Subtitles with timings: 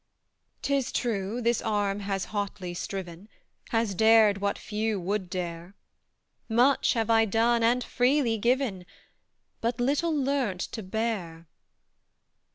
[0.63, 3.29] "'Tis true, this arm has hotly striven,
[3.69, 5.75] Has dared what few would dare;
[6.49, 8.87] Much have I done, and freely given,
[9.61, 11.45] But little learnt to bear!